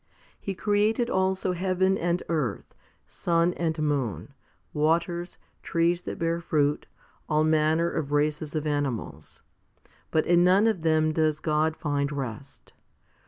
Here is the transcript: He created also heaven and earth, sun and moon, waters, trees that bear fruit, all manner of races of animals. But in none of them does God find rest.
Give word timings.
He 0.39 0.55
created 0.55 1.11
also 1.11 1.51
heaven 1.51 1.95
and 1.95 2.23
earth, 2.27 2.73
sun 3.05 3.53
and 3.53 3.77
moon, 3.83 4.33
waters, 4.73 5.37
trees 5.61 6.01
that 6.01 6.17
bear 6.17 6.41
fruit, 6.41 6.87
all 7.29 7.43
manner 7.43 7.91
of 7.91 8.11
races 8.11 8.55
of 8.55 8.65
animals. 8.65 9.43
But 10.09 10.25
in 10.25 10.43
none 10.43 10.65
of 10.65 10.81
them 10.81 11.11
does 11.11 11.39
God 11.39 11.77
find 11.77 12.11
rest. 12.11 12.73